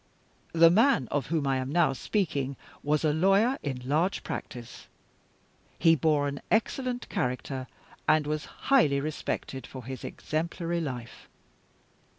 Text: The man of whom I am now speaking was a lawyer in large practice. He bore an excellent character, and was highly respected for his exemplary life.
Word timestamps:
The 0.51 0.71
man 0.71 1.07
of 1.11 1.27
whom 1.27 1.45
I 1.45 1.57
am 1.57 1.71
now 1.71 1.93
speaking 1.93 2.57
was 2.81 3.05
a 3.05 3.13
lawyer 3.13 3.59
in 3.61 3.83
large 3.87 4.23
practice. 4.23 4.87
He 5.77 5.95
bore 5.95 6.27
an 6.27 6.41
excellent 6.49 7.07
character, 7.07 7.67
and 8.07 8.25
was 8.25 8.45
highly 8.45 8.99
respected 8.99 9.67
for 9.67 9.85
his 9.85 10.03
exemplary 10.03 10.81
life. 10.81 11.27